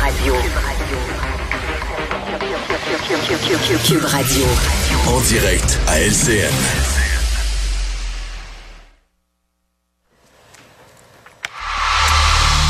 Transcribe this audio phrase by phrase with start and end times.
[0.00, 0.34] Radio.
[3.84, 4.44] Cube Radio.
[5.06, 6.50] En direct à LCN.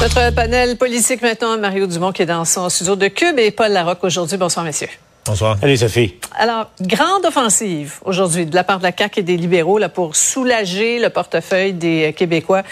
[0.00, 3.70] Notre panel politique maintenant, Mario Dumont qui est dans son studio de Cube et Paul
[3.70, 4.36] Larocque aujourd'hui.
[4.36, 4.88] Bonsoir, messieurs.
[5.30, 5.56] Bonsoir.
[5.62, 6.14] Allez, Sophie.
[6.36, 10.16] Alors, grande offensive aujourd'hui de la part de la CAQ et des libéraux là, pour
[10.16, 12.64] soulager le portefeuille des Québécois.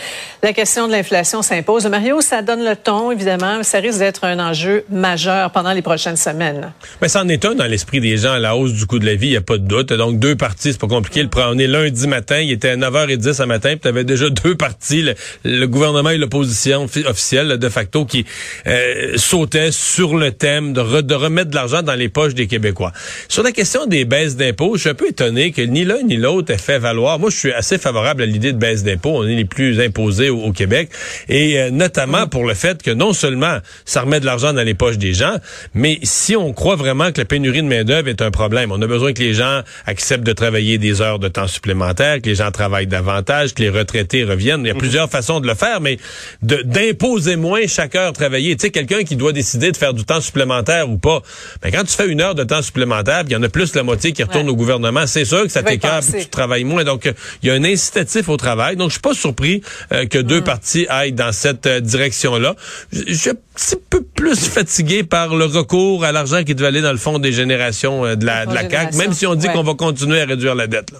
[0.43, 1.87] La question de l'inflation s'impose.
[1.87, 3.63] Mario, ça donne le ton, évidemment.
[3.63, 6.73] Ça risque d'être un enjeu majeur pendant les prochaines semaines.
[7.01, 9.15] Mais ça en est un dans l'esprit des gens, la hausse du coût de la
[9.15, 9.93] vie, il n'y a pas de doute.
[9.93, 11.23] Donc, deux parties, c'est pas compliqué.
[11.23, 14.31] Le on est lundi matin, il était à 9h10 ce matin, puis tu avais déjà
[14.31, 18.27] deux parties, le, gouvernement et l'opposition officielle, de facto, qui
[18.67, 22.93] euh, sautaient sur le thème de, de remettre de l'argent dans les poches des Québécois.
[23.29, 26.17] Sur la question des baisses d'impôts, je suis un peu étonné que ni l'un ni
[26.17, 27.19] l'autre ait fait valoir.
[27.19, 29.13] Moi, je suis assez favorable à l'idée de baisse d'impôts.
[29.17, 30.91] On est les plus imposés au, Québec.
[31.29, 34.75] Et euh, notamment pour le fait que non seulement ça remet de l'argent dans les
[34.75, 35.37] poches des gens,
[35.75, 38.87] mais si on croit vraiment que la pénurie de main-d'œuvre est un problème, on a
[38.87, 42.51] besoin que les gens acceptent de travailler des heures de temps supplémentaires, que les gens
[42.51, 44.63] travaillent davantage, que les retraités reviennent.
[44.63, 45.99] Il y a plusieurs façons de le faire, mais
[46.43, 48.57] d'imposer moins chaque heure travaillée.
[48.57, 51.23] Tu sais, quelqu'un qui doit décider de faire du temps supplémentaire ou pas,
[51.63, 53.75] mais ben, quand tu fais une heure de temps supplémentaire, il y en a plus
[53.75, 55.07] la moitié qui retourne au gouvernement.
[55.07, 56.85] C'est sûr que ça t'écarte, tu travailles moins.
[56.85, 57.13] Donc, euh,
[57.43, 58.77] il y a un incitatif au travail.
[58.77, 59.63] Donc, je suis pas surpris
[59.93, 60.45] euh, que deux mm.
[60.45, 62.55] parties aillent dans cette euh, direction-là.
[62.93, 66.83] Je suis un petit peu plus fatigué par le recours à l'argent qui devait aller
[66.83, 69.63] dans le fond des générations de la, de la CAQ, même si on dit qu'on
[69.63, 70.93] va continuer à réduire la dette.
[70.93, 70.99] Là.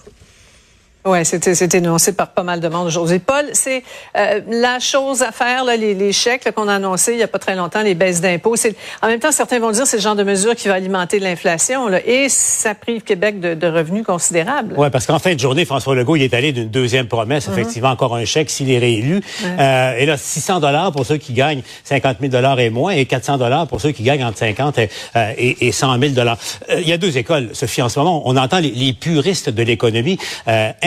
[1.05, 3.19] Oui, c'était énoncé par pas mal de monde aujourd'hui.
[3.19, 3.83] Paul, c'est
[4.17, 7.29] euh, la chose à faire, là, les, les chèques qu'on a annoncés il n'y a
[7.29, 8.57] pas très longtemps, les baisses d'impôts.
[9.01, 11.19] En même temps, certains vont dire que c'est le genre de mesure qui va alimenter
[11.21, 14.75] l'inflation et ça prive Québec de, de revenus considérables.
[14.77, 17.53] Oui, parce qu'en fin de journée, François Legault il est allé d'une deuxième promesse, mm-hmm.
[17.53, 19.23] effectivement, encore un chèque s'il est réélu.
[19.45, 23.07] Euh, et là, 600 dollars pour ceux qui gagnent 50 000 dollars et moins et
[23.07, 26.39] 400 dollars pour ceux qui gagnent entre 50 et, euh, et, 100 000 dollars.
[26.71, 28.23] Euh, il y a deux écoles, Sophie, en ce moment.
[28.25, 30.19] On entend les, les puristes de l'économie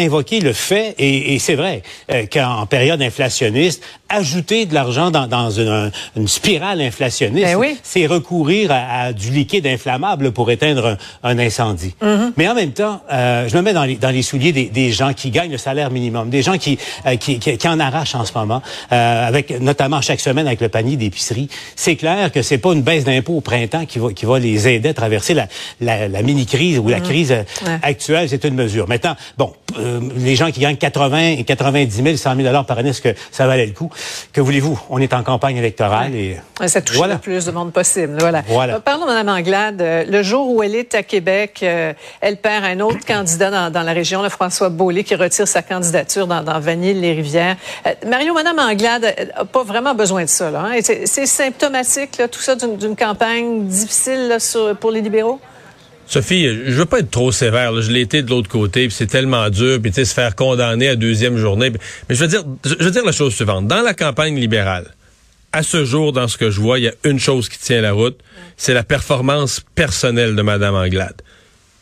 [0.01, 5.91] invoquer le fait, et, c'est vrai, euh, qu'en période inflationniste, ajouter de l'argent dans, une,
[6.27, 11.95] spirale inflationniste, ben c'est recourir à, du liquide inflammable pour éteindre un, incendie.
[12.01, 12.33] Mm-hmm.
[12.37, 15.13] Mais en même temps, euh, je me mets dans les, dans les souliers des, gens
[15.13, 18.33] qui gagnent le salaire minimum, des gens qui, euh, qui, qui, en arrachent en ce
[18.33, 21.47] moment, avec notamment chaque semaine avec le panier d'épicerie.
[21.75, 24.67] C'est clair que c'est pas une baisse d'impôt au printemps qui va, qui va les
[24.67, 25.47] aider à traverser la,
[25.79, 27.03] la, mini-crise ou la mm-hmm.
[27.03, 27.35] crise
[27.81, 28.27] actuelle.
[28.29, 28.87] C'est une mesure.
[28.89, 29.53] Maintenant, bon,
[30.17, 33.47] les gens qui gagnent 80 90 000, 100 000 dollars par année, est-ce que ça
[33.47, 33.89] valait le coup?
[34.33, 34.79] Que voulez-vous?
[34.89, 36.37] On est en campagne électorale et...
[36.67, 38.17] Ça touche le plus de monde possible.
[38.19, 38.43] Voilà.
[38.47, 38.75] voilà.
[38.75, 39.81] Euh, parlons de Mme Anglade.
[39.81, 43.83] Euh, le jour où elle est à Québec, euh, elle perd un autre candidat dans,
[43.83, 47.57] la région, le François Beaulé, qui retire sa candidature dans, dans Vanille-les-Rivières.
[48.05, 50.49] Mario, Mme Anglade n'a pas vraiment besoin de ça.
[50.49, 50.79] Hein?
[50.81, 54.37] C'est symptomatique, là, tout ça, d'une campagne difficile
[54.79, 55.39] pour les libéraux?
[56.11, 57.81] Sophie, je veux pas être trop sévère.
[57.81, 60.35] Je l'ai été de l'autre côté, puis c'est tellement dur, puis tu sais, se faire
[60.35, 61.69] condamner à deuxième journée.
[61.69, 63.65] Mais je veux dire, je veux dire la chose suivante.
[63.67, 64.93] Dans la campagne libérale,
[65.53, 67.79] à ce jour, dans ce que je vois, il y a une chose qui tient
[67.79, 68.19] la route,
[68.57, 71.21] c'est la performance personnelle de Mme Anglade.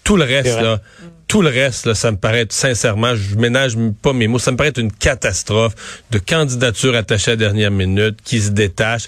[0.04, 0.80] Tout le reste, là,
[1.28, 4.58] tout le reste, là, ça me paraît, sincèrement, je ménage pas mes mots, ça me
[4.58, 5.74] paraît une catastrophe
[6.12, 9.08] de candidature attachée à la dernière minute, qui se détache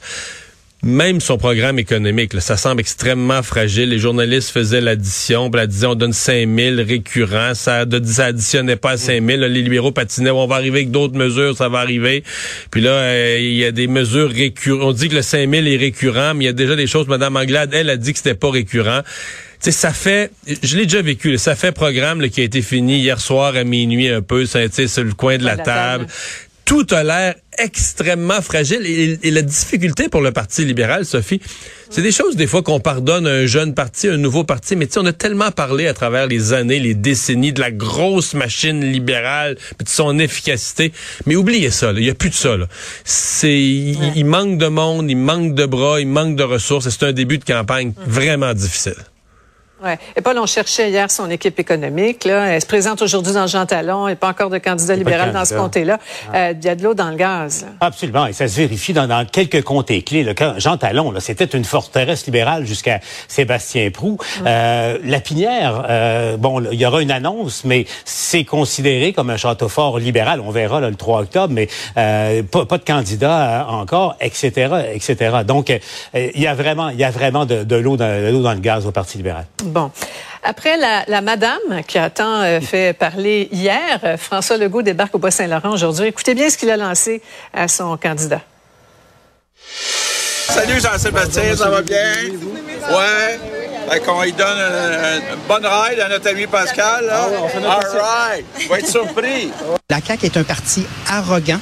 [0.83, 3.89] même son programme économique, ça semble extrêmement fragile.
[3.89, 8.91] Les journalistes faisaient l'addition, la disaient on donne 5 000 récurrents, ça, ça additionnait pas
[8.91, 9.41] à 5 000.
[9.41, 12.23] les libéraux patinaient, on va arriver avec d'autres mesures, ça va arriver.
[12.71, 14.81] Puis là, euh, il y a des mesures récurrentes.
[14.81, 17.07] On dit que le 5 000 est récurrent, mais il y a déjà des choses.
[17.07, 19.01] Madame Anglade, elle a dit que c'était pas récurrent.
[19.59, 20.31] sais, ça fait,
[20.63, 24.09] je l'ai déjà vécu, ça fait programme qui a été fini hier soir à minuit
[24.09, 26.07] un peu, ça, sur le coin de la, table
[26.71, 28.85] tout a l'air extrêmement fragile.
[28.85, 31.41] Et, la difficulté pour le Parti libéral, Sophie,
[31.89, 34.87] c'est des choses des fois qu'on pardonne à un jeune parti, un nouveau parti, mais
[34.87, 38.35] tu sais, on a tellement parlé à travers les années, les décennies de la grosse
[38.35, 40.93] machine libérale, de son efficacité.
[41.25, 42.55] Mais oubliez ça, il n'y a plus de ça.
[43.03, 46.87] C'est, il, manque de monde, il manque de bras, il manque de ressources.
[46.87, 48.95] C'est un début de campagne vraiment difficile.
[49.83, 49.97] Ouais.
[50.15, 52.25] Et Paul, on cherchait hier son équipe économique.
[52.25, 52.53] Là.
[52.53, 54.07] Elle se présente aujourd'hui dans Jean Talon.
[54.07, 55.97] Il n'y a pas encore de candidat libéral dans ce comté-là.
[56.31, 56.37] Ah.
[56.37, 57.65] Euh, il y a de l'eau dans le gaz.
[57.79, 58.27] Absolument.
[58.27, 60.23] Et ça se vérifie dans, dans quelques comtés clés.
[60.23, 60.33] Là.
[60.57, 64.17] Jean Talon, c'était une forteresse libérale jusqu'à Sébastien Prou.
[64.39, 64.43] Mm.
[64.45, 69.37] Euh, la Pinière, euh, bon, il y aura une annonce, mais c'est considéré comme un
[69.37, 70.41] château fort libéral.
[70.41, 71.67] On verra le 3 octobre, mais
[71.97, 75.37] euh, pas, pas, de candidat euh, encore, etc., etc.
[75.45, 75.73] Donc,
[76.13, 78.85] il y a vraiment, il y a vraiment de, de l'eau dans, dans le gaz
[78.85, 79.45] au Parti libéral.
[79.71, 79.91] Bon.
[80.43, 85.19] Après la, madame qui a tant euh, fait parler hier, euh, François Legault débarque au
[85.19, 86.07] Bas-Saint-Laurent aujourd'hui.
[86.07, 87.21] Écoutez bien ce qu'il a lancé
[87.53, 88.41] à son candidat.
[90.49, 92.13] Salut Jean-Sébastien, ça va bien?
[92.89, 93.39] Ouais.
[93.89, 97.05] Fait qu'on lui donne une, bonne ride à notre ami Pascal.
[97.05, 97.27] Là.
[97.65, 98.45] Ah All right.
[98.69, 99.51] Va être surpris.
[99.89, 101.59] La CAQ est un parti arrogant.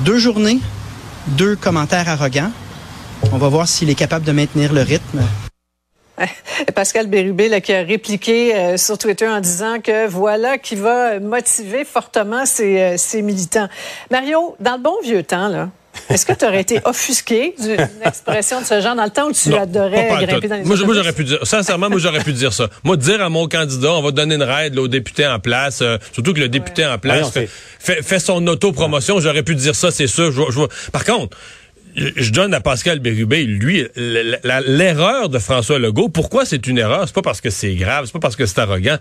[0.00, 0.60] Deux journées,
[1.26, 2.52] deux commentaires arrogants.
[3.32, 5.20] On va voir s'il est capable de maintenir le rythme.
[6.74, 11.20] Pascal Bérubé là, qui a répliqué euh, sur Twitter en disant que voilà qui va
[11.20, 13.68] motiver fortement ses, euh, ses militants.
[14.10, 15.68] Mario, dans le bon vieux temps, là,
[16.10, 19.32] est-ce que tu aurais été offusqué d'une expression de ce genre dans le temps où
[19.32, 22.52] tu adorais grimper dans les Moi, moi j'aurais pu dire, sincèrement, moi, j'aurais pu dire
[22.52, 22.68] ça.
[22.84, 25.98] Moi, dire à mon candidat, on va donner une raide au député en place, euh,
[26.12, 27.48] surtout que le député en place fait,
[27.78, 30.32] fait, fait, son autopromotion, j'aurais pu dire ça, c'est sûr.
[30.32, 31.36] Je, je, par contre,
[32.16, 36.08] je donne à Pascal Bérubé, lui, l'erreur de François Legault.
[36.08, 37.04] Pourquoi c'est une erreur?
[37.06, 38.98] C'est pas parce que c'est grave, c'est pas parce que c'est arrogant.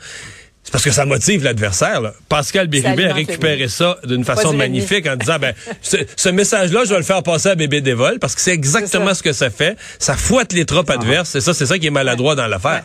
[0.67, 2.01] C'est parce que ça motive l'adversaire.
[2.27, 6.97] Pascal Bérubé a récupéré ça d'une façon magnifique en disant, ben, ce, message-là, je vais
[6.97, 9.77] le faire passer à Bébé Dévol parce que c'est exactement ce que ça fait.
[9.97, 11.29] Ça fouette les troupes adverses.
[11.29, 12.83] C'est ça, c'est ça qui est maladroit dans l'affaire.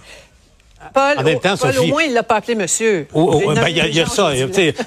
[0.93, 3.07] Paul, en même temps, Paul, au moins, il l'a pas appelé monsieur.
[3.15, 4.33] Ben, il y, a ça.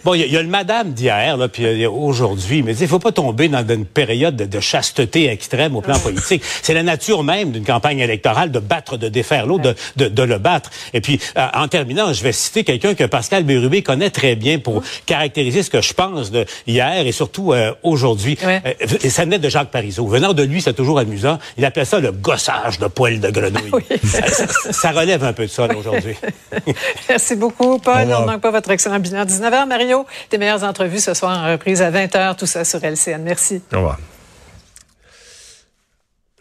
[0.04, 3.48] bon, il y, a le madame d'hier, là, puis aujourd'hui, mais il faut pas tomber
[3.48, 6.44] dans une période de, chasteté extrême au plan politique.
[6.62, 10.38] C'est la nature même d'une campagne électorale de battre, de défaire l'autre, de, de, le
[10.38, 10.70] battre.
[10.94, 14.60] Et puis, euh, en terminant, je vais citer quelqu'un que Pascal Bérubé connaît très bien
[14.60, 18.38] pour caractériser ce que je pense de hier et surtout euh, aujourd'hui.
[18.44, 18.60] Euh,
[19.10, 20.08] ça naît de Jacques Parizeau.
[20.08, 21.38] Venant de lui, c'est toujours amusant.
[21.58, 23.72] Il appelait ça le gossage de poils de grenouille.
[24.04, 25.68] ça, ça, relève un peu de ça,
[27.10, 28.08] Merci beaucoup, Paul.
[28.12, 29.26] On ne manque pas votre excellent bilan.
[29.26, 30.06] 19h, Mario.
[30.30, 33.22] Tes meilleures entrevues ce soir en reprise à 20h, tout ça sur LCN.
[33.22, 33.62] Merci.
[33.74, 33.98] Au revoir.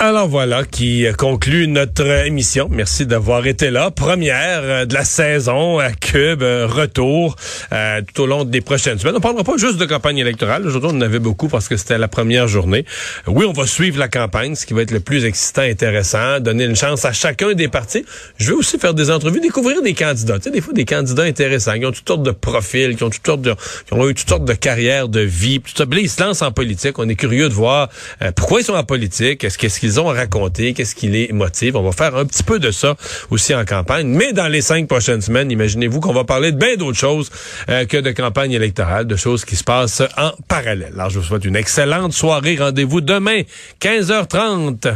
[0.00, 2.66] Alors voilà qui conclut notre émission.
[2.68, 3.92] Merci d'avoir été là.
[3.92, 7.36] Première euh, de la saison à Cube, euh, retour
[7.72, 9.14] euh, tout au long des prochaines semaines.
[9.14, 10.66] On ne parlera pas juste de campagne électorale.
[10.66, 12.84] Aujourd'hui, on en avait beaucoup parce que c'était la première journée.
[13.28, 16.64] Oui, on va suivre la campagne, ce qui va être le plus excitant, intéressant, donner
[16.64, 18.04] une chance à chacun des partis.
[18.36, 20.38] Je vais aussi faire des entrevues, découvrir des candidats.
[20.38, 23.10] Tu sais, des fois, des candidats intéressants qui ont toutes sortes de profils, qui ont
[23.10, 23.54] toutes sortes de,
[23.86, 25.60] qui ont eu toutes sortes de carrières, de vie.
[25.60, 25.84] Tout ça.
[25.92, 26.98] ils se lancent en politique.
[26.98, 27.90] On est curieux de voir
[28.34, 29.44] pourquoi ils sont en politique.
[29.44, 31.76] Est-ce qu'est-ce qu'ils ont à raconter, qu'est-ce qui les motive.
[31.76, 32.96] On va faire un petit peu de ça
[33.30, 34.06] aussi en campagne.
[34.06, 37.30] Mais dans les cinq prochaines semaines, imaginez-vous qu'on va parler de bien d'autres choses
[37.68, 40.94] euh, que de campagne électorale, de choses qui se passent en parallèle.
[40.94, 42.56] Alors, je vous souhaite une excellente soirée.
[42.56, 43.42] Rendez-vous demain,
[43.82, 44.94] 15h30.